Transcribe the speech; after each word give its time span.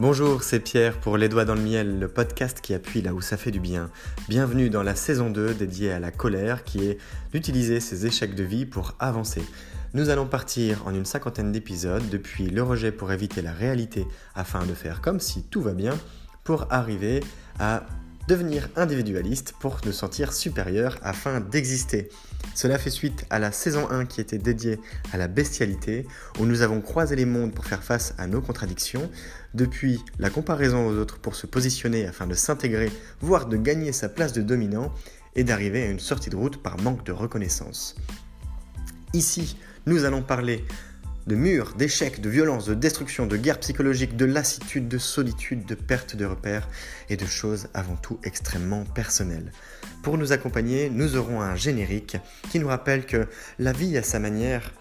Bonjour, 0.00 0.42
c'est 0.42 0.58
Pierre 0.58 0.98
pour 0.98 1.16
Les 1.16 1.28
Doigts 1.28 1.44
dans 1.44 1.54
le 1.54 1.60
Miel, 1.60 2.00
le 2.00 2.08
podcast 2.08 2.60
qui 2.60 2.74
appuie 2.74 3.00
là 3.00 3.14
où 3.14 3.20
ça 3.20 3.36
fait 3.36 3.52
du 3.52 3.60
bien. 3.60 3.90
Bienvenue 4.28 4.68
dans 4.68 4.82
la 4.82 4.96
saison 4.96 5.30
2 5.30 5.54
dédiée 5.54 5.92
à 5.92 6.00
la 6.00 6.10
colère 6.10 6.64
qui 6.64 6.84
est 6.84 6.98
d'utiliser 7.32 7.78
ses 7.78 8.04
échecs 8.04 8.34
de 8.34 8.42
vie 8.42 8.66
pour 8.66 8.96
avancer. 8.98 9.44
Nous 9.92 10.08
allons 10.08 10.26
partir 10.26 10.84
en 10.84 10.92
une 10.92 11.04
cinquantaine 11.04 11.52
d'épisodes 11.52 12.08
depuis 12.10 12.50
le 12.50 12.64
rejet 12.64 12.90
pour 12.90 13.12
éviter 13.12 13.40
la 13.40 13.52
réalité 13.52 14.04
afin 14.34 14.66
de 14.66 14.74
faire 14.74 15.00
comme 15.00 15.20
si 15.20 15.44
tout 15.44 15.60
va 15.60 15.74
bien 15.74 15.96
pour 16.42 16.66
arriver 16.70 17.20
à 17.60 17.86
devenir 18.26 18.68
individualiste 18.74 19.54
pour 19.60 19.78
nous 19.86 19.92
sentir 19.92 20.32
supérieurs 20.32 20.98
afin 21.02 21.38
d'exister. 21.38 22.08
Cela 22.54 22.78
fait 22.78 22.90
suite 22.90 23.24
à 23.30 23.38
la 23.38 23.52
saison 23.52 23.90
1 23.90 24.06
qui 24.06 24.20
était 24.20 24.38
dédiée 24.38 24.78
à 25.12 25.16
la 25.16 25.28
bestialité, 25.28 26.06
où 26.38 26.46
nous 26.46 26.62
avons 26.62 26.80
croisé 26.80 27.16
les 27.16 27.24
mondes 27.24 27.52
pour 27.52 27.66
faire 27.66 27.82
face 27.82 28.14
à 28.18 28.26
nos 28.26 28.40
contradictions, 28.40 29.10
depuis 29.54 30.00
la 30.18 30.30
comparaison 30.30 30.86
aux 30.86 30.96
autres 30.96 31.18
pour 31.18 31.34
se 31.34 31.46
positionner 31.46 32.06
afin 32.06 32.26
de 32.26 32.34
s'intégrer, 32.34 32.90
voire 33.20 33.46
de 33.46 33.56
gagner 33.56 33.92
sa 33.92 34.08
place 34.08 34.32
de 34.32 34.42
dominant, 34.42 34.92
et 35.36 35.44
d'arriver 35.44 35.82
à 35.82 35.90
une 35.90 36.00
sortie 36.00 36.30
de 36.30 36.36
route 36.36 36.62
par 36.62 36.80
manque 36.80 37.04
de 37.04 37.12
reconnaissance. 37.12 37.96
Ici, 39.12 39.56
nous 39.86 40.04
allons 40.04 40.22
parler 40.22 40.64
de 41.26 41.34
murs, 41.34 41.74
d'échecs, 41.74 42.20
de 42.20 42.28
violence, 42.28 42.66
de 42.66 42.74
destruction, 42.74 43.26
de 43.26 43.36
guerre 43.36 43.58
psychologique, 43.60 44.16
de 44.16 44.24
lassitude, 44.24 44.88
de 44.88 44.98
solitude, 44.98 45.64
de 45.64 45.74
perte 45.74 46.16
de 46.16 46.24
repères 46.24 46.68
et 47.08 47.16
de 47.16 47.24
choses 47.24 47.68
avant 47.72 47.96
tout 47.96 48.18
extrêmement 48.24 48.84
personnelles. 48.84 49.52
Pour 50.02 50.18
nous 50.18 50.32
accompagner, 50.32 50.90
nous 50.90 51.16
aurons 51.16 51.40
un 51.40 51.54
générique 51.56 52.18
qui 52.50 52.58
nous 52.58 52.68
rappelle 52.68 53.06
que 53.06 53.26
la 53.58 53.72
vie 53.72 53.96
à 53.96 54.02
sa 54.02 54.18
manière 54.18 54.74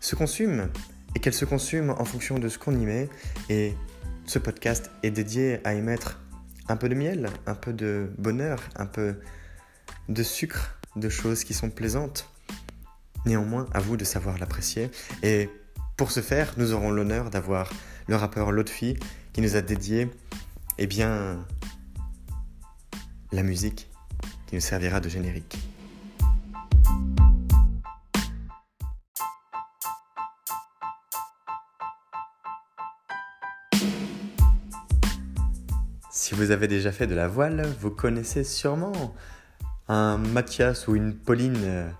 se 0.00 0.16
consume 0.16 0.68
et 1.14 1.20
qu'elle 1.20 1.34
se 1.34 1.46
consume 1.46 1.90
en 1.90 2.04
fonction 2.04 2.38
de 2.38 2.48
ce 2.48 2.58
qu'on 2.58 2.78
y 2.78 2.84
met 2.84 3.08
et 3.48 3.74
ce 4.26 4.38
podcast 4.38 4.90
est 5.02 5.10
dédié 5.10 5.60
à 5.64 5.74
y 5.74 5.80
mettre 5.80 6.20
un 6.68 6.76
peu 6.76 6.88
de 6.88 6.94
miel, 6.94 7.30
un 7.46 7.54
peu 7.54 7.72
de 7.72 8.10
bonheur, 8.18 8.62
un 8.76 8.86
peu 8.86 9.16
de 10.08 10.22
sucre, 10.22 10.78
de 10.96 11.08
choses 11.08 11.44
qui 11.44 11.54
sont 11.54 11.70
plaisantes 11.70 12.33
Néanmoins, 13.26 13.66
à 13.72 13.80
vous 13.80 13.96
de 13.96 14.04
savoir 14.04 14.38
l'apprécier. 14.38 14.90
Et 15.22 15.48
pour 15.96 16.10
ce 16.10 16.20
faire, 16.20 16.54
nous 16.56 16.72
aurons 16.72 16.90
l'honneur 16.90 17.30
d'avoir 17.30 17.70
le 18.06 18.16
rappeur 18.16 18.52
Lotfi 18.52 18.96
qui 19.32 19.40
nous 19.40 19.56
a 19.56 19.62
dédié 19.62 20.10
eh 20.78 20.86
bien, 20.86 21.44
la 23.32 23.42
musique 23.42 23.88
qui 24.46 24.56
nous 24.56 24.60
servira 24.60 25.00
de 25.00 25.08
générique. 25.08 25.56
Si 36.10 36.34
vous 36.34 36.50
avez 36.50 36.68
déjà 36.68 36.90
fait 36.90 37.06
de 37.06 37.14
la 37.14 37.28
voile, 37.28 37.66
vous 37.80 37.90
connaissez 37.90 38.44
sûrement 38.44 39.14
un 39.88 40.16
Mathias 40.16 40.88
ou 40.88 40.96
une 40.96 41.14
Pauline 41.14 41.56
euh, 41.64 41.90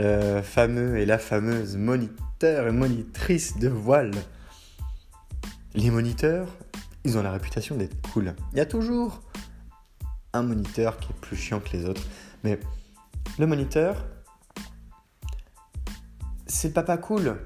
le 0.00 0.40
fameux 0.40 0.98
et 0.98 1.04
la 1.04 1.18
fameuse 1.18 1.76
moniteur 1.76 2.66
et 2.66 2.72
monitrice 2.72 3.58
de 3.58 3.68
voile. 3.68 4.12
Les 5.74 5.90
moniteurs, 5.90 6.48
ils 7.04 7.18
ont 7.18 7.22
la 7.22 7.32
réputation 7.32 7.76
d'être 7.76 8.00
cool. 8.10 8.34
Il 8.52 8.58
y 8.58 8.60
a 8.60 8.66
toujours 8.66 9.20
un 10.32 10.42
moniteur 10.42 10.98
qui 10.98 11.12
est 11.12 11.20
plus 11.20 11.36
chiant 11.36 11.60
que 11.60 11.76
les 11.76 11.84
autres. 11.84 12.02
Mais 12.44 12.58
le 13.38 13.46
moniteur, 13.46 14.06
c'est 16.46 16.72
papa 16.72 16.96
cool. 16.96 17.36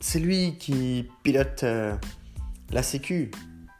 C'est 0.00 0.20
lui 0.20 0.58
qui 0.58 1.08
pilote 1.24 1.64
euh, 1.64 1.96
la 2.70 2.84
sécu, 2.84 3.32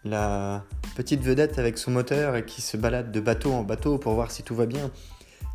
la 0.03 0.65
petite 0.97 1.23
vedette 1.23 1.61
avec 1.61 1.79
son 1.79 1.93
moteur 1.93 2.35
et 2.35 2.45
qui 2.45 2.61
se 2.61 2.77
balade 2.77 3.13
de 3.13 3.21
bateau 3.21 3.53
en 3.53 3.63
bateau 3.63 3.99
pour 3.99 4.15
voir 4.15 4.33
si 4.33 4.43
tout 4.43 4.57
va 4.57 4.67
bien 4.67 4.91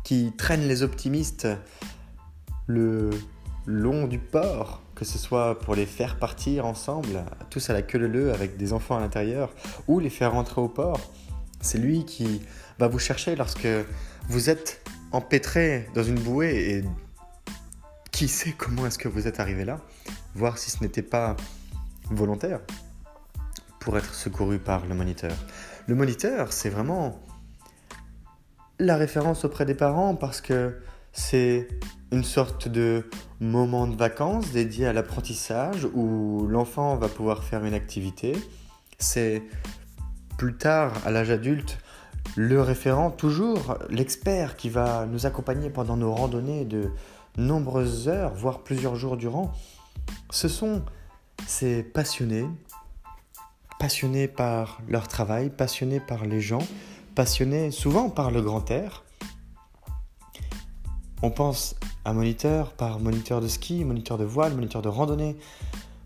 qui 0.04 0.32
traîne 0.36 0.66
les 0.66 0.82
optimistes 0.82 1.48
le 2.66 3.10
long 3.66 4.06
du 4.06 4.18
port, 4.18 4.82
que 4.94 5.04
ce 5.04 5.18
soit 5.18 5.58
pour 5.58 5.74
les 5.74 5.86
faire 5.86 6.18
partir 6.18 6.66
ensemble, 6.66 7.24
tous 7.50 7.70
à 7.70 7.72
la 7.72 7.82
queue 7.82 7.98
leu 7.98 8.32
avec 8.32 8.56
des 8.56 8.72
enfants 8.72 8.96
à 8.96 9.00
l'intérieur, 9.00 9.54
ou 9.88 9.98
les 9.98 10.10
faire 10.10 10.32
rentrer 10.32 10.60
au 10.60 10.68
port. 10.68 11.00
C'est 11.60 11.78
lui 11.78 12.04
qui 12.04 12.42
va 12.78 12.88
vous 12.88 12.98
chercher 12.98 13.36
lorsque 13.36 13.68
vous 14.28 14.50
êtes 14.50 14.82
empêtré 15.12 15.88
dans 15.94 16.02
une 16.02 16.18
bouée 16.18 16.70
et 16.70 16.84
qui 18.12 18.28
sait 18.28 18.52
comment 18.56 18.86
est-ce 18.86 18.98
que 18.98 19.08
vous 19.08 19.26
êtes 19.26 19.40
arrivé 19.40 19.64
là, 19.64 19.80
voir 20.34 20.58
si 20.58 20.70
ce 20.70 20.82
n'était 20.82 21.02
pas 21.02 21.36
volontaire 22.10 22.60
pour 23.78 23.96
être 23.96 24.14
secouru 24.14 24.58
par 24.58 24.86
le 24.86 24.94
moniteur. 24.94 25.32
Le 25.86 25.94
moniteur, 25.94 26.52
c'est 26.52 26.68
vraiment 26.68 27.20
la 28.80 28.96
référence 28.96 29.44
auprès 29.44 29.66
des 29.66 29.74
parents 29.74 30.14
parce 30.14 30.40
que 30.40 30.78
c'est 31.12 31.68
une 32.12 32.24
sorte 32.24 32.66
de 32.66 33.04
moment 33.38 33.86
de 33.86 33.94
vacances 33.94 34.52
dédié 34.52 34.86
à 34.86 34.92
l'apprentissage 34.92 35.86
où 35.94 36.46
l'enfant 36.48 36.96
va 36.96 37.08
pouvoir 37.08 37.44
faire 37.44 37.64
une 37.64 37.74
activité. 37.74 38.32
C'est 38.98 39.42
plus 40.38 40.56
tard, 40.56 40.94
à 41.04 41.10
l'âge 41.10 41.30
adulte, 41.30 41.78
le 42.36 42.62
référent, 42.62 43.10
toujours 43.10 43.76
l'expert 43.90 44.56
qui 44.56 44.70
va 44.70 45.06
nous 45.06 45.26
accompagner 45.26 45.68
pendant 45.68 45.96
nos 45.96 46.12
randonnées 46.12 46.64
de 46.64 46.90
nombreuses 47.36 48.08
heures, 48.08 48.32
voire 48.34 48.60
plusieurs 48.60 48.96
jours 48.96 49.16
durant. 49.16 49.52
Ce 50.30 50.48
sont 50.48 50.82
ces 51.46 51.82
passionnés, 51.82 52.46
passionnés 53.78 54.26
par 54.28 54.80
leur 54.88 55.06
travail, 55.06 55.50
passionnés 55.50 56.00
par 56.00 56.24
les 56.24 56.40
gens, 56.40 56.62
passionnés 57.20 57.70
souvent 57.70 58.08
par 58.08 58.30
le 58.30 58.40
grand 58.40 58.70
air. 58.70 59.04
On 61.20 61.30
pense 61.30 61.76
à 62.06 62.14
moniteur 62.14 62.72
par 62.72 62.98
moniteur 62.98 63.42
de 63.42 63.46
ski, 63.46 63.84
moniteur 63.84 64.16
de 64.16 64.24
voile, 64.24 64.54
moniteur 64.54 64.80
de 64.80 64.88
randonnée, 64.88 65.36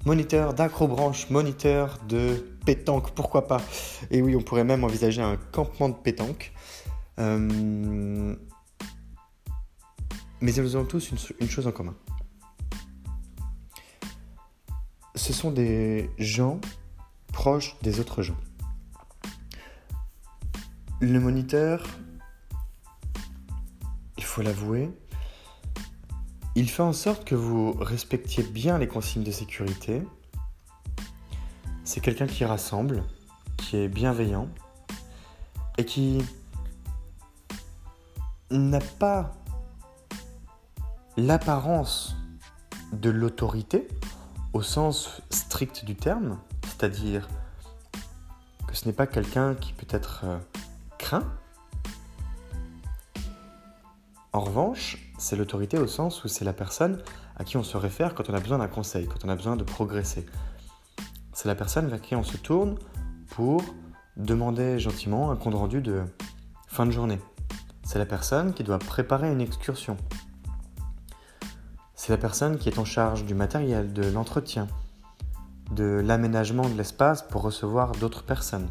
moniteur 0.05 0.55
d'acrobranche, 0.55 1.31
moniteur 1.31 2.01
de 2.09 2.45
pétanque, 2.67 3.13
pourquoi 3.13 3.47
pas. 3.47 3.61
Et 4.11 4.23
oui, 4.23 4.35
on 4.35 4.43
pourrait 4.43 4.65
même 4.65 4.83
envisager 4.83 5.23
un 5.23 5.37
campement 5.53 5.89
de 5.89 5.95
pétanque. 5.95 6.53
Euh, 7.21 8.35
mais 10.41 10.53
ils 10.53 10.77
ont 10.77 10.85
tous 10.85 11.13
une 11.39 11.49
chose 11.49 11.69
en 11.69 11.71
commun. 11.71 11.95
Ce 15.15 15.33
sont 15.33 15.53
des 15.53 16.11
gens 16.19 16.61
proches 17.33 17.77
des 17.83 18.01
autres 18.01 18.23
gens. 18.23 18.37
Le 21.05 21.21
moniteur, 21.21 21.87
il 24.17 24.25
faut 24.25 24.41
l'avouer, 24.41 24.91
il 26.55 26.71
fait 26.71 26.83
en 26.83 26.95
sorte 26.95 27.27
que 27.27 27.35
vous 27.35 27.73
respectiez 27.75 28.43
bien 28.43 28.79
les 28.79 28.89
consignes 28.89 29.23
de 29.23 29.31
sécurité. 29.31 30.03
C'est 31.85 32.01
quelqu'un 32.01 32.27
qui 32.27 32.47
rassemble, 32.47 33.05
qui 33.59 33.77
est 33.77 33.89
bienveillant 33.89 34.49
et 35.77 35.85
qui 35.85 36.25
n'a 38.51 38.81
pas 38.81 39.35
l'apparence 41.19 42.17
de 42.95 43.11
l'autorité 43.11 43.89
au 44.55 44.63
sens 44.63 45.21
strict 45.29 45.85
du 45.85 45.97
terme, 45.97 46.39
c'est-à-dire 46.63 47.29
que 48.67 48.75
ce 48.75 48.87
n'est 48.87 48.95
pas 48.95 49.07
quelqu'un 49.07 49.55
qui 49.55 49.75
peut 49.75 49.87
être 49.91 50.23
euh, 50.25 50.39
craint. 51.05 51.25
En 54.33 54.41
revanche, 54.41 55.13
c'est 55.19 55.37
l'autorité 55.37 55.77
au 55.79 55.87
sens 55.87 56.25
où 56.25 56.29
c'est 56.29 56.47
la 56.47 56.55
personne 56.55 57.03
à 57.37 57.45
qui 57.45 57.59
on 57.59 57.63
se 57.63 57.77
réfère 57.77 58.15
quand 58.15 58.31
on 58.31 58.35
a 58.35 58.41
besoin 58.41 58.57
d'un 58.57 58.69
conseil, 58.69 59.07
quand 59.07 59.23
on 59.23 59.29
a 59.29 59.37
besoin 59.37 59.57
de 59.57 59.65
progresser. 59.65 60.25
C'est 61.35 61.47
la 61.47 61.55
personne 61.55 61.89
vers 61.89 62.01
qui 62.01 62.17
on 62.17 62.23
se 62.23 62.39
tourne 62.39 62.79
pour 63.29 63.63
demander 64.17 64.79
gentiment 64.79 65.31
un 65.31 65.37
compte 65.37 65.57
rendu 65.57 65.83
de 65.83 66.05
fin 66.69 66.87
de 66.87 66.91
journée. 66.91 67.21
C'est 67.83 67.99
la 67.99 68.07
personne 68.07 68.55
qui 68.55 68.65
doit 68.65 68.79
préparer 68.79 69.31
une 69.31 69.43
excursion. 69.43 69.99
C'est 71.95 72.13
la 72.13 72.19
personne 72.19 72.57
qui 72.57 72.71
est 72.71 72.79
en 72.79 72.87
charge 72.87 73.27
du 73.27 73.35
matériel, 73.35 73.93
de 73.93 74.09
l'entretien, 74.09 74.69
de 75.71 76.01
l'aménagement 76.03 76.67
de 76.67 76.75
l'espace 76.75 77.21
pour 77.21 77.43
recevoir 77.43 77.93
d'autres 77.93 78.25
personnes. 78.25 78.71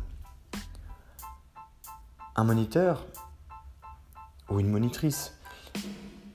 Un 2.35 2.45
moniteur 2.45 3.05
ou 4.49 4.59
une 4.59 4.69
monitrice, 4.69 5.37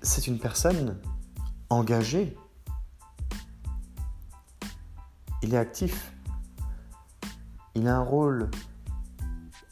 c'est 0.01 0.29
une 0.29 0.39
personne 0.39 0.97
engagée. 1.71 2.37
Il 5.43 5.55
est 5.55 5.59
actif. 5.59 6.13
Il 7.75 7.89
a 7.89 7.97
un 7.97 8.03
rôle 8.03 8.49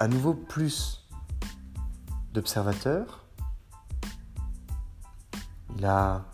à 0.01 0.09
nouveau 0.09 0.35
plus 0.35 1.07
d'observateur. 2.33 3.25
Il 5.77 5.85
a 5.85 6.25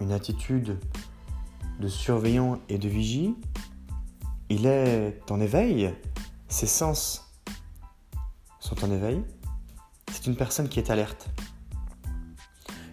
une 0.00 0.12
attitude 0.12 0.78
de 1.80 1.88
surveillant 1.88 2.60
et 2.68 2.76
de 2.76 2.88
vigie. 2.88 3.36
il 4.50 4.66
est 4.66 5.30
en 5.30 5.40
éveil, 5.40 5.94
ses 6.48 6.66
sens 6.66 7.25
sont 8.66 8.84
en 8.84 8.90
éveil. 8.90 9.22
C'est 10.12 10.26
une 10.26 10.36
personne 10.36 10.68
qui 10.68 10.80
est 10.80 10.90
alerte. 10.90 11.28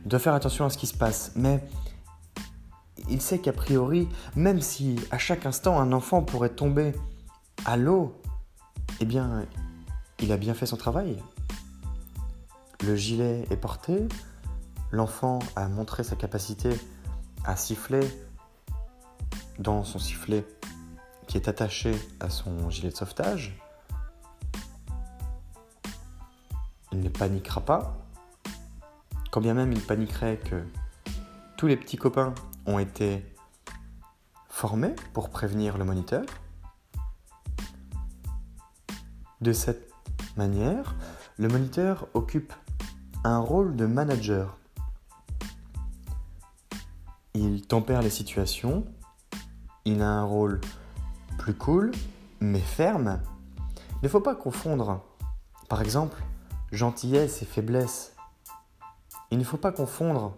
Il 0.04 0.10
doit 0.10 0.20
faire 0.20 0.34
attention 0.36 0.66
à 0.66 0.70
ce 0.70 0.78
qui 0.78 0.88
se 0.88 0.96
passe, 0.96 1.32
mais 1.36 1.64
il 3.10 3.22
sait 3.22 3.40
qu'a 3.40 3.54
priori, 3.54 4.08
même 4.36 4.62
si 4.62 5.00
à 5.12 5.18
chaque 5.18 5.46
instant 5.46 5.80
un 5.80 5.92
enfant 5.92 6.22
pourrait 6.22 6.50
tomber 6.50 6.94
à 7.66 7.76
l'eau, 7.76 8.22
eh 9.00 9.06
bien, 9.06 9.46
il 10.20 10.32
a 10.32 10.38
bien 10.38 10.54
fait 10.54 10.66
son 10.66 10.78
travail. 10.78 11.18
Le 12.84 12.96
gilet 12.96 13.46
est 13.50 13.58
porté, 13.58 14.08
l'enfant 14.92 15.40
a 15.56 15.68
montré 15.68 16.04
sa 16.04 16.16
capacité 16.16 16.70
à 17.46 17.56
siffler 17.56 18.08
dans 19.58 19.84
son 19.84 20.00
sifflet 20.00 20.46
qui 21.28 21.38
est 21.38 21.48
attaché 21.48 21.94
à 22.20 22.30
son 22.30 22.70
gilet 22.70 22.90
de 22.90 22.96
sauvetage. 22.96 23.63
Il 26.94 27.00
ne 27.00 27.10
paniquera 27.10 27.60
pas, 27.60 27.98
quand 29.32 29.42
bien 29.42 29.56
même 29.56 29.74
il 29.74 29.82
paniquerait 29.82 30.38
que 30.38 30.64
tous 31.58 31.66
les 31.66 31.76
petits 31.76 31.98
copains 31.98 32.36
ont 32.68 32.78
été 32.78 33.26
formés 34.48 34.94
pour 35.12 35.32
prévenir 35.32 35.80
le 35.80 35.86
moniteur. 35.86 36.24
De 39.42 39.54
cette 39.54 39.92
manière, 40.38 40.94
le 41.40 41.48
moniteur 41.48 42.08
occupe 42.14 42.54
un 43.24 43.40
rôle 43.40 43.76
de 43.76 43.88
manager. 43.88 44.56
Il 47.34 47.66
tempère 47.66 48.04
les 48.04 48.12
situations, 48.12 48.86
il 49.86 50.04
a 50.04 50.12
un 50.12 50.24
rôle 50.26 50.62
plus 51.40 51.56
cool, 51.56 51.92
mais 52.40 52.60
ferme. 52.60 53.20
Il 53.94 54.04
ne 54.04 54.10
faut 54.10 54.22
pas 54.22 54.36
confondre, 54.36 55.04
par 55.70 55.82
exemple, 55.82 56.22
gentillesse 56.74 57.42
et 57.44 57.46
faiblesse. 57.46 58.16
Il 59.32 59.38
ne 59.38 59.44
faut 59.44 59.58
pas 59.58 59.72
confondre 59.72 60.36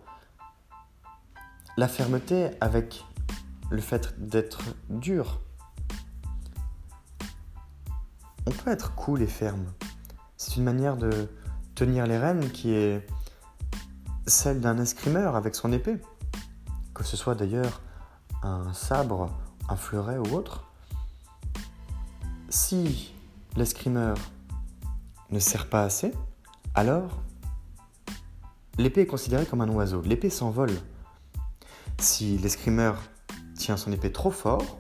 la 1.78 1.88
fermeté 1.88 2.52
avec 2.62 3.06
le 3.72 3.82
fait 3.82 4.20
d'être 4.20 4.62
dur. 4.90 5.40
On 8.46 8.52
peut 8.52 8.70
être 8.70 8.94
cool 8.96 9.22
et 9.22 9.28
ferme. 9.28 9.66
C'est 10.38 10.58
une 10.58 10.64
manière 10.64 10.98
de 10.98 11.30
tenir 11.74 12.06
les 12.06 12.18
rênes 12.18 12.52
qui 12.52 12.74
est 12.74 13.06
celle 14.28 14.62
d'un 14.62 14.78
escrimeur 14.78 15.36
avec 15.36 15.56
son 15.56 15.72
épée. 15.72 15.98
Que 16.94 17.04
ce 17.04 17.18
soit 17.18 17.36
d'ailleurs 17.36 17.82
un 18.44 18.72
sabre, 18.74 19.30
un 19.68 19.76
fleuret 19.76 20.18
ou 20.18 20.36
autre. 20.36 20.66
Si 22.50 23.14
l'escrimeur 23.56 24.18
ne 25.32 25.40
sert 25.40 25.70
pas 25.70 25.84
assez, 25.84 26.14
alors 26.74 27.22
l'épée 28.78 29.02
est 29.02 29.08
considérée 29.08 29.46
comme 29.46 29.62
un 29.62 29.70
oiseau. 29.70 30.02
L'épée 30.02 30.30
s'envole. 30.30 30.72
Si 32.00 32.38
l'escrimeur 32.38 33.02
tient 33.56 33.78
son 33.78 33.92
épée 33.92 34.12
trop 34.12 34.32
fort, 34.32 34.78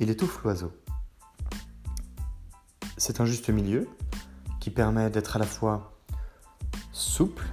il 0.00 0.10
étouffe 0.10 0.42
l'oiseau. 0.42 0.72
C'est 2.96 3.20
un 3.20 3.24
juste 3.24 3.50
milieu 3.50 3.88
qui 4.60 4.70
permet 4.70 5.10
d'être 5.10 5.36
à 5.36 5.38
la 5.38 5.46
fois 5.46 5.92
souple, 6.92 7.46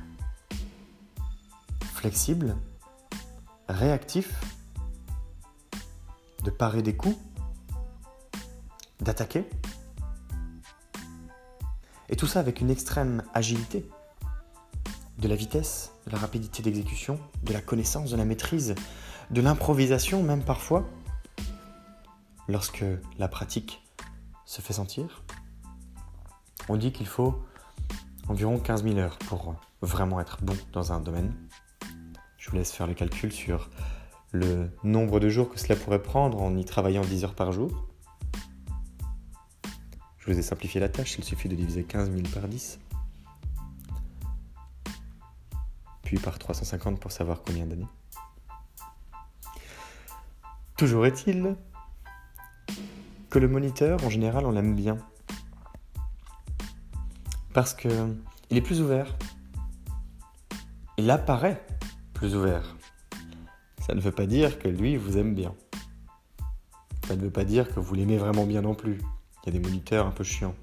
flexible, 1.93 2.55
réactif, 3.69 4.33
de 6.43 6.49
parer 6.49 6.81
des 6.81 6.95
coups, 6.95 7.17
d'attaquer. 8.99 9.47
Et 12.13 12.15
tout 12.15 12.27
ça 12.27 12.39
avec 12.39 12.61
une 12.61 12.69
extrême 12.69 13.23
agilité, 13.33 13.89
de 15.17 15.27
la 15.27 15.33
vitesse, 15.33 15.93
de 16.05 16.11
la 16.11 16.19
rapidité 16.19 16.61
d'exécution, 16.61 17.19
de 17.41 17.53
la 17.53 17.59
connaissance, 17.59 18.11
de 18.11 18.15
la 18.15 18.23
maîtrise, 18.23 18.75
de 19.31 19.41
l'improvisation 19.41 20.21
même 20.21 20.43
parfois, 20.43 20.87
lorsque 22.47 22.85
la 23.17 23.27
pratique 23.27 23.81
se 24.45 24.61
fait 24.61 24.73
sentir. 24.73 25.23
On 26.69 26.77
dit 26.77 26.91
qu'il 26.91 27.07
faut 27.07 27.33
environ 28.27 28.59
15 28.59 28.83
000 28.83 28.99
heures 28.99 29.17
pour 29.17 29.55
vraiment 29.81 30.21
être 30.21 30.37
bon 30.43 30.55
dans 30.71 30.93
un 30.93 30.99
domaine. 30.99 31.33
Je 32.37 32.51
vous 32.51 32.57
laisse 32.57 32.71
faire 32.71 32.85
le 32.85 32.93
calcul 32.93 33.31
sur 33.31 33.71
le 34.33 34.69
nombre 34.83 35.19
de 35.19 35.29
jours 35.29 35.49
que 35.49 35.59
cela 35.59 35.75
pourrait 35.75 36.03
prendre 36.03 36.43
en 36.43 36.55
y 36.55 36.63
travaillant 36.63 37.01
10 37.01 37.23
heures 37.23 37.33
par 37.33 37.51
jour. 37.51 37.87
Je 40.25 40.31
vous 40.31 40.39
ai 40.39 40.41
simplifié 40.41 40.79
la 40.79 40.87
tâche, 40.87 41.17
il 41.17 41.25
suffit 41.25 41.49
de 41.49 41.55
diviser 41.55 41.83
15 41.83 42.09
000 42.09 42.23
par 42.33 42.47
10. 42.47 42.79
Puis 46.03 46.17
par 46.17 46.39
350 46.39 46.97
pour 46.97 47.11
savoir 47.11 47.41
combien 47.45 47.65
d'années. 47.65 47.89
Toujours 50.77 51.05
est-il 51.05 51.57
que 53.29 53.37
le 53.37 53.49
moniteur, 53.49 54.01
en 54.05 54.09
général, 54.09 54.45
on 54.45 54.51
l'aime 54.51 54.75
bien. 54.75 54.95
Parce 57.53 57.73
que 57.73 57.89
il 58.49 58.55
est 58.55 58.61
plus 58.61 58.79
ouvert. 58.79 59.17
Il 60.97 61.11
apparaît 61.11 61.67
plus 62.13 62.33
ouvert. 62.33 62.77
Ça 63.85 63.93
ne 63.93 63.99
veut 63.99 64.13
pas 64.13 64.25
dire 64.25 64.57
que 64.57 64.69
lui 64.69 64.95
vous 64.95 65.17
aime 65.17 65.35
bien. 65.35 65.53
Ça 67.09 67.17
ne 67.17 67.21
veut 67.21 67.29
pas 67.29 67.43
dire 67.43 67.67
que 67.67 67.81
vous 67.81 67.93
l'aimez 67.93 68.17
vraiment 68.17 68.45
bien 68.45 68.61
non 68.61 68.73
plus. 68.73 69.01
Il 69.43 69.53
y 69.53 69.57
a 69.57 69.59
des 69.59 69.67
moniteurs 69.67 70.07
un 70.07 70.11
peu 70.11 70.23
chiants. 70.23 70.55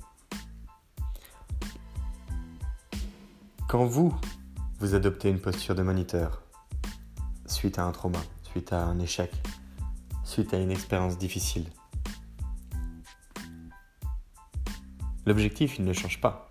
Quand 3.68 3.84
vous, 3.84 4.14
vous 4.78 4.94
adoptez 4.94 5.30
une 5.30 5.40
posture 5.40 5.74
de 5.74 5.82
moniteur, 5.82 6.42
suite 7.46 7.78
à 7.78 7.84
un 7.84 7.92
trauma, 7.92 8.20
suite 8.42 8.72
à 8.72 8.84
un 8.84 8.98
échec, 8.98 9.32
suite 10.24 10.54
à 10.54 10.58
une 10.58 10.70
expérience 10.70 11.18
difficile, 11.18 11.66
l'objectif, 15.26 15.78
il 15.78 15.84
ne 15.84 15.92
change 15.92 16.20
pas 16.20 16.50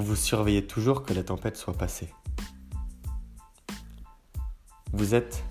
vous 0.00 0.16
surveillez 0.16 0.66
toujours 0.66 1.02
que 1.02 1.12
la 1.12 1.22
tempête 1.22 1.56
soit 1.56 1.74
passée. 1.74 2.08
Vous 4.92 5.14
êtes 5.14 5.44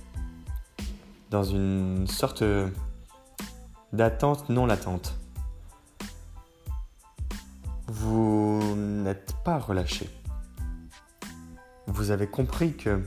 dans 1.30 1.44
une 1.44 2.08
sorte 2.08 2.44
d'attente 3.94 4.50
non 4.50 4.66
latente. 4.66 5.19
Vous 7.92 8.76
n'êtes 8.76 9.34
pas 9.44 9.58
relâché. 9.58 10.08
Vous 11.88 12.12
avez 12.12 12.28
compris 12.28 12.78
que 12.78 13.04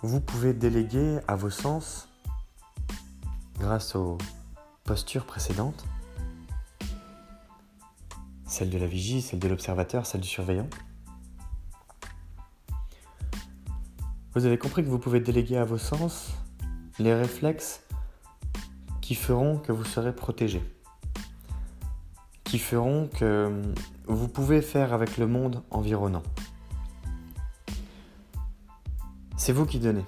vous 0.00 0.22
pouvez 0.22 0.54
déléguer 0.54 1.18
à 1.28 1.36
vos 1.36 1.50
sens, 1.50 2.08
grâce 3.58 3.94
aux 3.94 4.16
postures 4.84 5.26
précédentes, 5.26 5.84
celle 8.46 8.70
de 8.70 8.78
la 8.78 8.86
vigie, 8.86 9.20
celle 9.20 9.38
de 9.38 9.48
l'observateur, 9.48 10.06
celle 10.06 10.22
du 10.22 10.28
surveillant. 10.28 10.70
Vous 14.34 14.46
avez 14.46 14.56
compris 14.56 14.82
que 14.82 14.88
vous 14.88 14.98
pouvez 14.98 15.20
déléguer 15.20 15.58
à 15.58 15.66
vos 15.66 15.76
sens 15.76 16.30
les 16.98 17.14
réflexes 17.14 17.82
qui 19.02 19.14
feront 19.14 19.58
que 19.58 19.72
vous 19.72 19.84
serez 19.84 20.16
protégé, 20.16 20.62
qui 22.54 22.60
feront 22.60 23.08
que 23.08 23.62
vous 24.06 24.28
pouvez 24.28 24.62
faire 24.62 24.92
avec 24.92 25.16
le 25.16 25.26
monde 25.26 25.64
environnant. 25.72 26.22
C'est 29.36 29.52
vous 29.52 29.66
qui 29.66 29.80
donnez. 29.80 30.06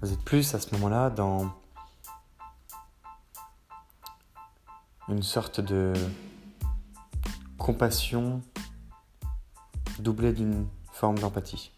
Vous 0.00 0.12
êtes 0.12 0.22
plus 0.22 0.54
à 0.54 0.60
ce 0.60 0.72
moment-là 0.76 1.10
dans 1.10 1.52
une 5.08 5.24
sorte 5.24 5.60
de 5.60 5.92
compassion 7.58 8.40
doublée 9.98 10.32
d'une 10.32 10.68
forme 10.92 11.18
d'empathie. 11.18 11.72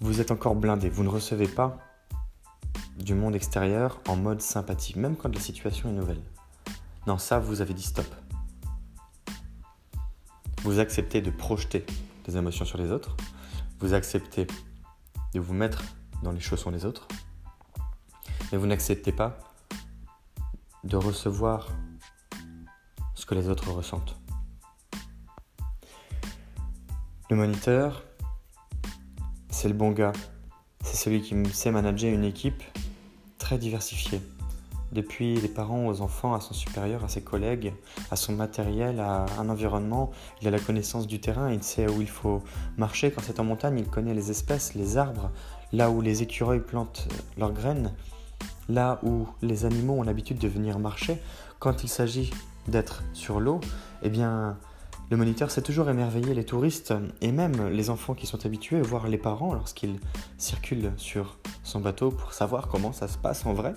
Vous 0.00 0.22
êtes 0.22 0.30
encore 0.30 0.54
blindé, 0.54 0.88
vous 0.88 1.04
ne 1.04 1.10
recevez 1.10 1.48
pas 1.48 1.76
du 3.04 3.14
monde 3.14 3.36
extérieur 3.36 4.00
en 4.08 4.16
mode 4.16 4.40
sympathie, 4.40 4.98
même 4.98 5.14
quand 5.14 5.32
la 5.32 5.40
situation 5.40 5.90
est 5.90 5.92
nouvelle. 5.92 6.22
Non, 7.06 7.18
ça, 7.18 7.38
vous 7.38 7.60
avez 7.60 7.74
dit 7.74 7.82
stop. 7.82 8.06
Vous 10.62 10.78
acceptez 10.78 11.20
de 11.20 11.30
projeter 11.30 11.84
des 12.24 12.38
émotions 12.38 12.64
sur 12.64 12.78
les 12.78 12.90
autres, 12.90 13.14
vous 13.80 13.92
acceptez 13.92 14.46
de 15.34 15.40
vous 15.40 15.52
mettre 15.52 15.84
dans 16.22 16.32
les 16.32 16.40
chaussons 16.40 16.70
des 16.70 16.86
autres, 16.86 17.06
mais 18.50 18.56
vous 18.56 18.66
n'acceptez 18.66 19.12
pas 19.12 19.38
de 20.84 20.96
recevoir 20.96 21.68
ce 23.14 23.26
que 23.26 23.34
les 23.34 23.50
autres 23.50 23.70
ressentent. 23.70 24.16
Le 27.28 27.36
moniteur, 27.36 28.02
c'est 29.50 29.68
le 29.68 29.74
bon 29.74 29.90
gars, 29.90 30.12
c'est 30.82 30.94
c'est 30.94 31.10
celui 31.10 31.22
qui 31.22 31.34
sait 31.52 31.72
manager 31.72 32.14
une 32.14 32.22
équipe 32.22 32.62
très 33.44 33.58
diversifiée. 33.58 34.22
Depuis 34.92 35.34
les 35.38 35.48
parents 35.48 35.86
aux 35.86 36.00
enfants, 36.00 36.32
à 36.32 36.40
son 36.40 36.54
supérieur, 36.54 37.04
à 37.04 37.08
ses 37.08 37.20
collègues, 37.20 37.74
à 38.10 38.16
son 38.16 38.32
matériel, 38.32 39.00
à 39.00 39.26
un 39.38 39.50
environnement, 39.50 40.12
il 40.40 40.48
a 40.48 40.50
la 40.50 40.58
connaissance 40.58 41.06
du 41.06 41.20
terrain, 41.20 41.52
il 41.52 41.62
sait 41.62 41.86
où 41.86 42.00
il 42.00 42.08
faut 42.08 42.42
marcher. 42.78 43.10
Quand 43.10 43.20
c'est 43.22 43.40
en 43.40 43.44
montagne, 43.44 43.78
il 43.78 43.86
connaît 43.86 44.14
les 44.14 44.30
espèces, 44.30 44.72
les 44.72 44.96
arbres, 44.96 45.30
là 45.74 45.90
où 45.90 46.00
les 46.00 46.22
écureuils 46.22 46.62
plantent 46.62 47.06
leurs 47.36 47.52
graines, 47.52 47.92
là 48.70 48.98
où 49.02 49.28
les 49.42 49.66
animaux 49.66 49.98
ont 49.98 50.04
l'habitude 50.04 50.38
de 50.38 50.48
venir 50.48 50.78
marcher. 50.78 51.20
Quand 51.58 51.84
il 51.84 51.88
s'agit 51.90 52.30
d'être 52.66 53.02
sur 53.12 53.40
l'eau, 53.40 53.60
eh 54.02 54.08
bien, 54.08 54.56
le 55.10 55.16
moniteur 55.16 55.50
sait 55.50 55.62
toujours 55.62 55.90
émerveiller 55.90 56.34
les 56.34 56.44
touristes 56.44 56.94
et 57.20 57.30
même 57.30 57.68
les 57.68 57.90
enfants 57.90 58.14
qui 58.14 58.26
sont 58.26 58.44
habitués, 58.46 58.80
voire 58.80 59.06
les 59.06 59.18
parents 59.18 59.54
lorsqu'ils 59.54 60.00
circulent 60.38 60.92
sur 60.96 61.38
son 61.62 61.80
bateau 61.80 62.10
pour 62.10 62.32
savoir 62.32 62.68
comment 62.68 62.92
ça 62.92 63.06
se 63.06 63.18
passe 63.18 63.44
en 63.46 63.52
vrai, 63.52 63.74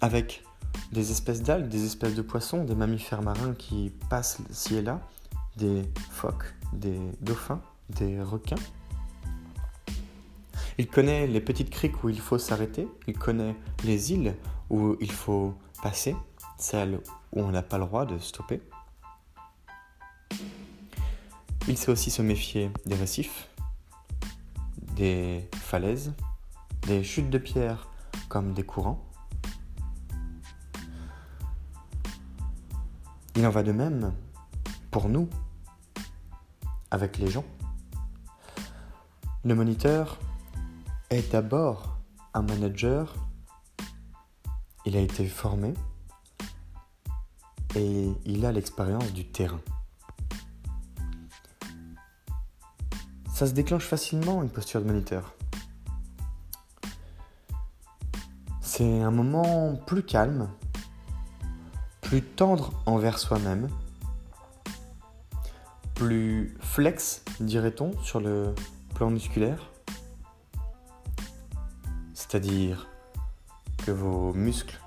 avec 0.00 0.42
des 0.90 1.10
espèces 1.10 1.42
d'algues, 1.42 1.68
des 1.68 1.84
espèces 1.84 2.14
de 2.14 2.22
poissons, 2.22 2.64
des 2.64 2.74
mammifères 2.74 3.22
marins 3.22 3.54
qui 3.54 3.92
passent 4.10 4.38
ci 4.50 4.76
et 4.76 4.82
là, 4.82 5.00
des 5.56 5.82
phoques, 6.10 6.54
des 6.72 6.98
dauphins, 7.20 7.60
des 7.90 8.20
requins. 8.20 8.56
Il 10.78 10.88
connaît 10.88 11.26
les 11.26 11.40
petites 11.40 11.70
criques 11.70 12.02
où 12.02 12.08
il 12.08 12.18
faut 12.18 12.38
s'arrêter, 12.38 12.88
il 13.06 13.18
connaît 13.18 13.54
les 13.84 14.12
îles 14.12 14.34
où 14.70 14.96
il 15.00 15.12
faut 15.12 15.54
passer, 15.82 16.16
celles 16.58 17.00
où 17.32 17.40
on 17.40 17.50
n'a 17.50 17.62
pas 17.62 17.78
le 17.78 17.84
droit 17.84 18.06
de 18.06 18.18
stopper. 18.18 18.60
Il 21.68 21.78
sait 21.78 21.90
aussi 21.90 22.10
se 22.10 22.22
méfier 22.22 22.70
des 22.86 22.96
récifs, 22.96 23.48
des 24.96 25.48
falaises, 25.54 26.12
des 26.86 27.04
chutes 27.04 27.30
de 27.30 27.38
pierre 27.38 27.88
comme 28.28 28.52
des 28.52 28.64
courants. 28.64 29.04
Il 33.36 33.46
en 33.46 33.50
va 33.50 33.62
de 33.62 33.72
même 33.72 34.12
pour 34.90 35.08
nous, 35.08 35.28
avec 36.90 37.18
les 37.18 37.28
gens. 37.28 37.44
Le 39.44 39.54
moniteur 39.54 40.18
est 41.10 41.32
d'abord 41.32 41.98
un 42.34 42.42
manager, 42.42 43.14
il 44.84 44.96
a 44.96 45.00
été 45.00 45.26
formé 45.26 45.74
et 47.74 48.12
il 48.24 48.44
a 48.44 48.52
l'expérience 48.52 49.12
du 49.12 49.24
terrain. 49.24 49.60
Ça 53.42 53.48
se 53.48 53.54
déclenche 53.54 53.86
facilement 53.86 54.40
une 54.44 54.50
posture 54.50 54.80
de 54.80 54.86
moniteur. 54.86 55.34
C'est 58.60 59.02
un 59.02 59.10
moment 59.10 59.74
plus 59.74 60.04
calme, 60.04 60.48
plus 62.02 62.22
tendre 62.22 62.72
envers 62.86 63.18
soi-même, 63.18 63.68
plus 65.96 66.56
flex, 66.60 67.24
dirait-on, 67.40 68.00
sur 68.00 68.20
le 68.20 68.54
plan 68.94 69.10
musculaire. 69.10 69.72
C'est-à-dire 72.14 72.86
que 73.78 73.90
vos 73.90 74.32
muscles 74.34 74.80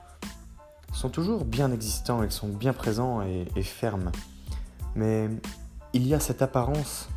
sont 0.93 1.09
toujours 1.09 1.43
bien 1.43 1.73
existants, 1.73 2.23
ils 2.23 2.31
sont 2.31 2.47
bien 2.47 2.71
présents 2.71 3.21
et, 3.21 3.49
et 3.57 3.63
fermes. 3.63 4.13
Mais 4.95 5.29
il 5.91 6.07
y 6.07 6.13
a 6.13 6.21
cette 6.21 6.41
apparence 6.41 7.09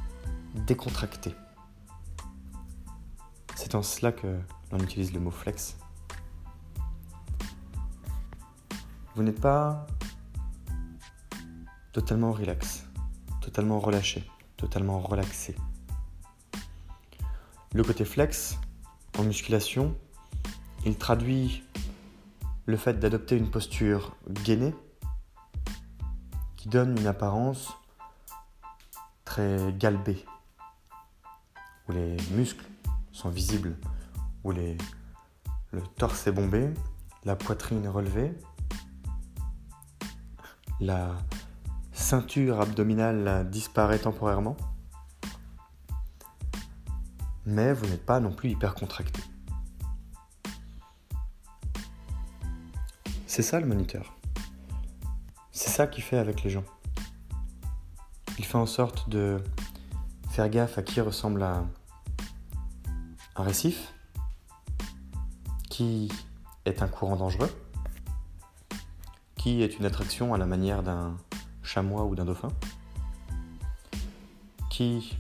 décontractée. 0.55 1.35
C'est 3.55 3.75
en 3.75 3.83
cela 3.83 4.13
que 4.13 4.39
l'on 4.73 4.79
utilise 4.79 5.13
le 5.13 5.21
mot 5.21 5.31
flex. 5.31 5.77
Vous 9.15 9.23
n'êtes 9.23 9.41
pas 9.41 9.87
totalement 11.93 12.33
relax, 12.33 12.87
totalement 13.41 13.81
relâché, 13.81 14.31
totalement 14.57 15.01
relaxé. 15.01 15.57
Le 17.75 17.83
côté 17.83 18.05
flex, 18.05 18.57
en 19.19 19.25
musculation, 19.25 19.97
il 20.87 20.97
traduit 20.97 21.65
le 22.67 22.77
fait 22.77 23.01
d'adopter 23.01 23.37
une 23.37 23.51
posture 23.51 24.17
gainée 24.31 24.75
qui 26.57 26.69
donne 26.69 26.97
une 26.99 27.07
apparence 27.07 27.75
très 29.25 29.73
galbée, 29.73 30.25
où 31.89 31.93
les 31.93 32.17
muscles 32.33 32.65
sont 33.13 33.31
visibles, 33.31 33.77
où 34.45 34.51
les, 34.51 34.77
le 35.73 35.83
torse 35.83 36.27
est 36.27 36.33
bombé, 36.33 36.73
la 37.25 37.37
poitrine 37.37 37.85
est 37.85 37.89
relevée, 37.89 38.37
la 40.81 41.17
ceinture 41.93 42.61
abdominale 42.61 43.49
disparaît 43.51 43.99
temporairement, 43.99 44.57
mais 47.45 47.73
vous 47.73 47.87
n'êtes 47.87 48.05
pas 48.05 48.21
non 48.21 48.33
plus 48.33 48.51
hyper 48.51 48.75
contracté. 48.75 49.23
C'est 53.27 53.43
ça 53.43 53.61
le 53.61 53.67
moniteur. 53.67 54.15
C'est 55.53 55.71
ça 55.71 55.87
qu'il 55.87 56.03
fait 56.03 56.19
avec 56.19 56.43
les 56.43 56.51
gens. 56.51 56.65
Il 58.39 58.45
fait 58.45 58.59
en 58.59 58.67
sorte 58.67 59.09
de 59.09 59.43
faire 60.31 60.49
gaffe 60.49 60.79
à 60.79 60.83
qui 60.83 61.01
ressemble 61.01 61.43
à 61.43 61.65
un 63.39 63.45
récif, 63.45 63.95
qui 65.71 66.11
est 66.65 66.83
un 66.83 66.89
courant 66.89 67.17
dangereux, 67.17 67.51
qui 69.37 69.63
est 69.63 69.79
une 69.79 69.85
attraction 69.85 70.35
à 70.35 70.39
la 70.39 70.47
manière 70.47 70.83
d'un 70.83 71.17
chamois 71.63 72.05
ou 72.05 72.17
d'un 72.17 72.25
dauphin, 72.25 72.49
qui 74.71 75.17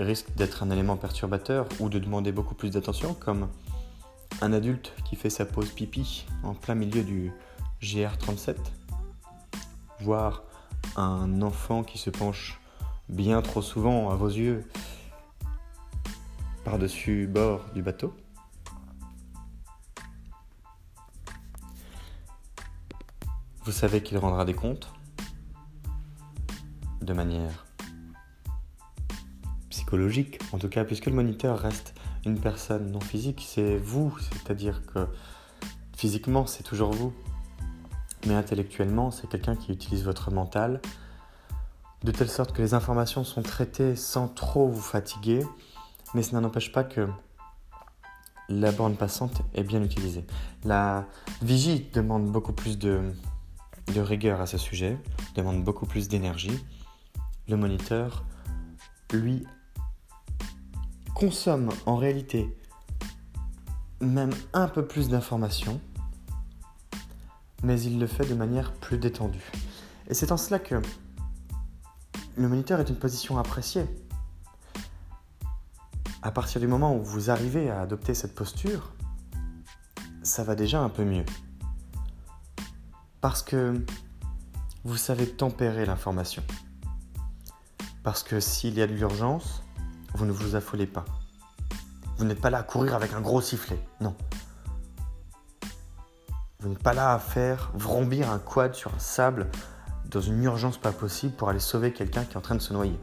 risque 0.00 0.34
d'être 0.34 0.64
un 0.64 0.70
élément 0.70 0.96
perturbateur 0.96 1.68
ou 1.78 1.88
de 1.88 2.00
demander 2.00 2.32
beaucoup 2.32 2.56
plus 2.56 2.70
d'attention, 2.70 3.14
comme 3.14 3.48
un 4.40 4.52
adulte 4.52 4.92
qui 5.04 5.14
fait 5.14 5.30
sa 5.30 5.46
pause 5.46 5.70
pipi 5.70 6.26
en 6.42 6.54
plein 6.54 6.74
milieu 6.74 7.04
du 7.04 7.32
GR37, 7.80 8.56
voire 10.00 10.42
un 10.96 11.40
enfant 11.40 11.84
qui 11.84 11.98
se 11.98 12.10
penche 12.10 12.60
bien 13.08 13.42
trop 13.42 13.62
souvent 13.62 14.10
à 14.10 14.16
vos 14.16 14.28
yeux 14.28 14.64
par-dessus 16.64 17.26
bord 17.26 17.66
du 17.74 17.82
bateau. 17.82 18.14
Vous 23.64 23.72
savez 23.72 24.02
qu'il 24.02 24.18
rendra 24.18 24.44
des 24.44 24.54
comptes 24.54 24.92
de 27.00 27.12
manière 27.12 27.66
psychologique, 29.70 30.38
en 30.52 30.58
tout 30.58 30.68
cas, 30.68 30.84
puisque 30.84 31.06
le 31.06 31.12
moniteur 31.12 31.58
reste 31.58 31.94
une 32.26 32.40
personne 32.40 32.90
non 32.90 33.00
physique, 33.00 33.44
c'est 33.46 33.76
vous, 33.76 34.16
c'est-à-dire 34.18 34.84
que 34.86 35.06
physiquement, 35.96 36.46
c'est 36.46 36.62
toujours 36.62 36.92
vous, 36.92 37.12
mais 38.26 38.34
intellectuellement, 38.34 39.10
c'est 39.10 39.28
quelqu'un 39.28 39.56
qui 39.56 39.72
utilise 39.72 40.04
votre 40.04 40.30
mental 40.30 40.80
de 42.02 42.12
telle 42.12 42.28
sorte 42.28 42.52
que 42.52 42.62
les 42.62 42.74
informations 42.74 43.24
sont 43.24 43.42
traitées 43.42 43.96
sans 43.96 44.28
trop 44.28 44.68
vous 44.68 44.80
fatiguer 44.80 45.40
mais 46.14 46.22
cela 46.22 46.40
n'empêche 46.40 46.72
pas 46.72 46.84
que 46.84 47.08
la 48.48 48.72
borne 48.72 48.96
passante 48.96 49.42
est 49.54 49.62
bien 49.64 49.82
utilisée. 49.82 50.24
La 50.64 51.06
vigie 51.42 51.88
demande 51.92 52.30
beaucoup 52.30 52.52
plus 52.52 52.78
de, 52.78 53.12
de 53.94 54.00
rigueur 54.00 54.40
à 54.40 54.46
ce 54.46 54.58
sujet, 54.58 54.98
demande 55.34 55.64
beaucoup 55.64 55.86
plus 55.86 56.08
d'énergie. 56.08 56.64
Le 57.48 57.56
moniteur, 57.56 58.24
lui, 59.12 59.44
consomme 61.14 61.70
en 61.86 61.96
réalité 61.96 62.56
même 64.00 64.32
un 64.52 64.68
peu 64.68 64.86
plus 64.86 65.08
d'informations, 65.08 65.80
mais 67.62 67.80
il 67.80 67.98
le 67.98 68.06
fait 68.06 68.26
de 68.26 68.34
manière 68.34 68.72
plus 68.72 68.98
détendue. 68.98 69.50
Et 70.08 70.14
c'est 70.14 70.32
en 70.32 70.36
cela 70.36 70.58
que 70.58 70.80
le 72.36 72.48
moniteur 72.48 72.80
est 72.80 72.88
une 72.88 72.98
position 72.98 73.38
appréciée 73.38 73.86
à 76.24 76.30
partir 76.30 76.58
du 76.58 76.66
moment 76.66 76.96
où 76.96 77.02
vous 77.02 77.28
arrivez 77.28 77.70
à 77.70 77.82
adopter 77.82 78.14
cette 78.14 78.34
posture, 78.34 78.94
ça 80.22 80.42
va 80.42 80.54
déjà 80.54 80.80
un 80.80 80.88
peu 80.88 81.04
mieux. 81.04 81.26
Parce 83.20 83.42
que 83.42 83.84
vous 84.84 84.96
savez 84.96 85.28
tempérer 85.28 85.84
l'information. 85.84 86.42
Parce 88.02 88.22
que 88.22 88.40
s'il 88.40 88.72
y 88.78 88.80
a 88.80 88.86
de 88.86 88.94
l'urgence, 88.94 89.62
vous 90.14 90.24
ne 90.24 90.32
vous 90.32 90.56
affolez 90.56 90.86
pas. 90.86 91.04
Vous 92.16 92.24
n'êtes 92.24 92.40
pas 92.40 92.50
là 92.50 92.58
à 92.58 92.62
courir 92.62 92.94
avec 92.94 93.12
un 93.12 93.20
gros 93.20 93.42
sifflet, 93.42 93.78
non. 94.00 94.16
Vous 96.60 96.70
n'êtes 96.70 96.82
pas 96.82 96.94
là 96.94 97.12
à 97.12 97.18
faire 97.18 97.70
vrombir 97.74 98.30
un 98.30 98.38
quad 98.38 98.74
sur 98.74 98.94
un 98.94 98.98
sable 98.98 99.50
dans 100.06 100.22
une 100.22 100.42
urgence 100.42 100.78
pas 100.78 100.92
possible 100.92 101.34
pour 101.34 101.50
aller 101.50 101.60
sauver 101.60 101.92
quelqu'un 101.92 102.24
qui 102.24 102.32
est 102.32 102.38
en 102.38 102.40
train 102.40 102.54
de 102.54 102.62
se 102.62 102.72
noyer. 102.72 102.98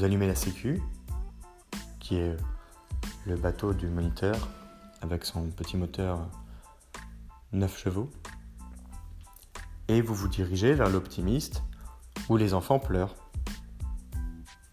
Vous 0.00 0.06
allumez 0.06 0.26
la 0.26 0.34
sécu, 0.34 0.80
qui 1.98 2.16
est 2.16 2.34
le 3.26 3.36
bateau 3.36 3.74
du 3.74 3.86
moniteur 3.86 4.48
avec 5.02 5.26
son 5.26 5.50
petit 5.50 5.76
moteur 5.76 6.26
9 7.52 7.78
chevaux, 7.78 8.10
et 9.88 10.00
vous 10.00 10.14
vous 10.14 10.28
dirigez 10.28 10.72
vers 10.72 10.88
l'optimiste 10.88 11.62
où 12.30 12.38
les 12.38 12.54
enfants 12.54 12.78
pleurent. 12.78 13.14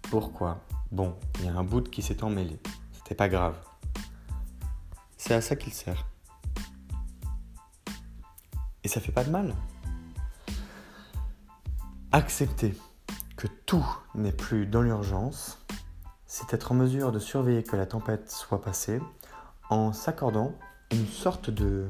Pourquoi? 0.03 0.63
Bon, 0.93 1.13
il 1.39 1.47
y 1.47 1.49
a 1.49 1.57
un 1.57 1.63
bout 1.65 1.89
qui 1.89 2.01
s'est 2.01 2.23
emmêlé. 2.23 2.57
C'était 2.93 3.15
pas 3.15 3.27
grave. 3.27 3.59
C'est 5.17 5.33
à 5.33 5.41
ça 5.41 5.57
qu'il 5.57 5.73
sert. 5.73 6.07
Et 8.81 8.87
ça 8.87 9.01
fait 9.01 9.11
pas 9.11 9.25
de 9.25 9.29
mal. 9.29 9.53
Accepter 12.13 12.73
que 13.37 13.47
tout 13.47 13.85
n'est 14.15 14.31
plus 14.31 14.65
dans 14.65 14.81
l'urgence, 14.81 15.59
c'est 16.25 16.53
être 16.53 16.71
en 16.71 16.75
mesure 16.75 17.11
de 17.11 17.19
surveiller 17.19 17.63
que 17.63 17.75
la 17.75 17.85
tempête 17.85 18.31
soit 18.31 18.61
passée 18.61 18.99
en 19.69 19.93
s'accordant 19.93 20.53
une 20.91 21.05
sorte 21.05 21.51
de 21.51 21.87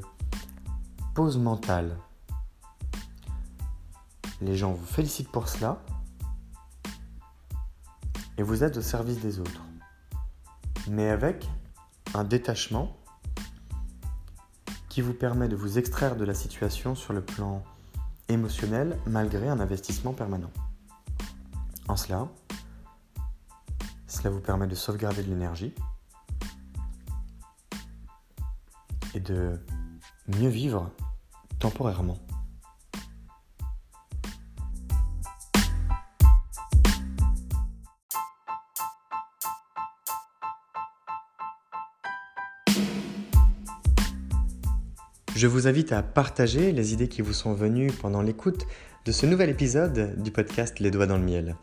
pause 1.14 1.38
mentale. 1.38 1.96
Les 4.42 4.56
gens 4.56 4.72
vous 4.72 4.84
félicitent 4.84 5.32
pour 5.32 5.48
cela 5.48 5.82
et 8.36 8.42
vous 8.42 8.62
êtes 8.62 8.76
au 8.76 8.82
service 8.82 9.20
des 9.20 9.40
autres. 9.40 9.62
Mais 10.88 11.08
avec 11.08 11.48
un 12.14 12.24
détachement 12.24 12.96
qui 14.90 15.00
vous 15.00 15.14
permet 15.14 15.48
de 15.48 15.56
vous 15.56 15.78
extraire 15.78 16.14
de 16.14 16.24
la 16.24 16.34
situation 16.34 16.94
sur 16.94 17.14
le 17.14 17.22
plan 17.22 17.64
émotionnel 18.28 18.98
malgré 19.06 19.48
un 19.48 19.60
investissement 19.60 20.12
permanent. 20.12 20.50
En 21.88 21.96
cela, 21.96 22.28
cela 24.06 24.28
vous 24.28 24.40
permet 24.40 24.66
de 24.66 24.74
sauvegarder 24.74 25.22
de 25.22 25.30
l'énergie 25.30 25.74
et 29.14 29.20
de 29.20 29.58
mieux 30.28 30.50
vivre 30.50 30.90
temporairement. 31.58 32.18
Je 45.34 45.46
vous 45.46 45.68
invite 45.68 45.92
à 45.92 46.02
partager 46.02 46.72
les 46.72 46.92
idées 46.92 47.08
qui 47.08 47.22
vous 47.22 47.32
sont 47.32 47.54
venues 47.54 47.92
pendant 47.92 48.22
l'écoute 48.22 48.66
de 49.08 49.12
ce 49.12 49.24
nouvel 49.24 49.48
épisode 49.48 50.22
du 50.22 50.30
podcast 50.30 50.80
Les 50.80 50.90
Doigts 50.90 51.06
dans 51.06 51.16
le 51.16 51.24
Miel. 51.24 51.56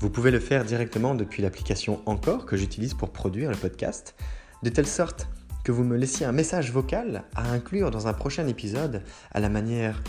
Vous 0.00 0.10
pouvez 0.10 0.32
le 0.32 0.40
faire 0.40 0.64
directement 0.64 1.14
depuis 1.14 1.40
l'application 1.40 2.02
Encore 2.04 2.46
que 2.46 2.56
j'utilise 2.56 2.94
pour 2.94 3.12
produire 3.12 3.48
le 3.48 3.56
podcast, 3.56 4.16
de 4.64 4.70
telle 4.70 4.88
sorte 4.88 5.28
que 5.62 5.70
vous 5.70 5.84
me 5.84 5.96
laissiez 5.96 6.26
un 6.26 6.32
message 6.32 6.72
vocal 6.72 7.22
à 7.36 7.48
inclure 7.52 7.92
dans 7.92 8.08
un 8.08 8.12
prochain 8.12 8.48
épisode 8.48 9.04
à 9.30 9.38
la 9.38 9.48
manière 9.48 10.02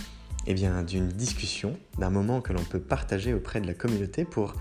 eh 0.48 0.56
d'une 0.56 1.08
discussion, 1.10 1.78
d'un 2.00 2.10
moment 2.10 2.42
que 2.42 2.52
l'on 2.52 2.64
peut 2.64 2.82
partager 2.82 3.36
auprès 3.36 3.62
de 3.62 3.68
la 3.68 3.76
communauté 3.76 4.26
pour 4.26 4.56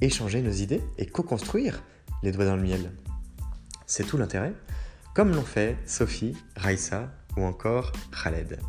échanger 0.00 0.42
nos 0.42 0.52
idées 0.52 0.82
et 0.96 1.06
co-construire 1.06 1.82
les 2.22 2.30
doigts 2.30 2.44
dans 2.44 2.54
le 2.54 2.62
miel. 2.62 2.92
C'est 3.84 4.04
tout 4.04 4.16
l'intérêt, 4.16 4.52
comme 5.12 5.34
l'ont 5.34 5.42
fait 5.42 5.76
Sophie, 5.86 6.36
Raissa 6.54 7.10
ou 7.36 7.42
encore 7.42 7.90
Khaled. 8.12 8.60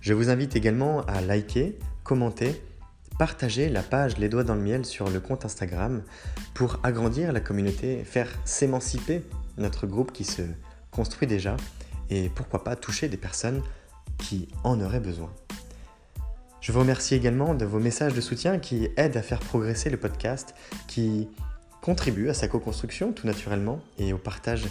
Je 0.00 0.14
vous 0.14 0.30
invite 0.30 0.56
également 0.56 1.02
à 1.02 1.20
liker, 1.20 1.78
commenter, 2.04 2.62
partager 3.18 3.68
la 3.68 3.82
page 3.82 4.18
Les 4.18 4.28
Doigts 4.28 4.44
dans 4.44 4.54
le 4.54 4.60
Miel 4.60 4.84
sur 4.84 5.08
le 5.08 5.20
compte 5.20 5.44
Instagram 5.44 6.02
pour 6.52 6.78
agrandir 6.82 7.32
la 7.32 7.40
communauté, 7.40 8.04
faire 8.04 8.28
s'émanciper 8.44 9.22
notre 9.56 9.86
groupe 9.86 10.12
qui 10.12 10.24
se 10.24 10.42
construit 10.90 11.26
déjà 11.26 11.56
et 12.10 12.28
pourquoi 12.28 12.62
pas 12.62 12.76
toucher 12.76 13.08
des 13.08 13.16
personnes 13.16 13.62
qui 14.18 14.48
en 14.62 14.80
auraient 14.80 15.00
besoin. 15.00 15.32
Je 16.60 16.72
vous 16.72 16.80
remercie 16.80 17.14
également 17.14 17.54
de 17.54 17.64
vos 17.64 17.78
messages 17.78 18.14
de 18.14 18.20
soutien 18.20 18.58
qui 18.58 18.88
aident 18.96 19.16
à 19.16 19.22
faire 19.22 19.40
progresser 19.40 19.90
le 19.90 19.96
podcast, 19.96 20.54
qui 20.86 21.28
contribuent 21.82 22.30
à 22.30 22.34
sa 22.34 22.48
co-construction 22.48 23.12
tout 23.12 23.26
naturellement 23.26 23.80
et 23.98 24.12
au 24.12 24.18
partage 24.18 24.64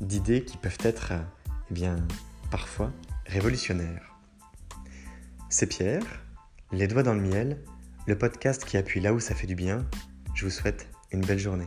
d'idées 0.00 0.44
qui 0.44 0.56
peuvent 0.56 0.78
être 0.82 1.12
eh 1.70 1.74
bien, 1.74 1.96
parfois 2.50 2.92
révolutionnaire. 3.26 4.14
C'est 5.48 5.66
Pierre, 5.66 6.04
Les 6.72 6.86
Doigts 6.86 7.02
dans 7.02 7.14
le 7.14 7.20
Miel, 7.20 7.58
le 8.06 8.16
podcast 8.16 8.64
qui 8.64 8.76
appuie 8.76 9.00
là 9.00 9.12
où 9.12 9.18
ça 9.18 9.34
fait 9.34 9.48
du 9.48 9.56
bien. 9.56 9.84
Je 10.34 10.44
vous 10.44 10.52
souhaite 10.52 10.88
une 11.10 11.20
belle 11.20 11.40
journée. 11.40 11.66